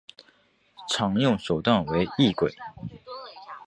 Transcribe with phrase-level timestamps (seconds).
[0.89, 2.55] 常用手段为异轨。